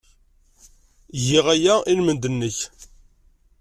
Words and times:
Giɣ 1.25 1.45
aya 1.53 1.75
i 1.91 1.93
lmendad-nnek. 1.99 2.57